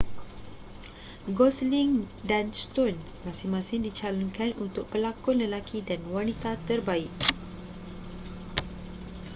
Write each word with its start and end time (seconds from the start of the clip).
gosling 1.37 1.93
dan 2.29 2.45
stone 2.63 2.97
masing-masing 3.25 3.81
dicalonkan 3.87 4.49
untuk 4.65 4.85
pelakon 4.91 5.37
lelaki 5.43 5.77
dan 5.89 5.99
wanita 6.15 6.51
terbaik 6.67 7.13